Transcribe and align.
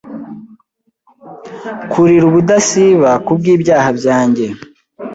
kurira 1.91 2.23
ubudasiba 2.29 3.09
kubwibyaha 3.25 3.89
byanjye 3.99 4.45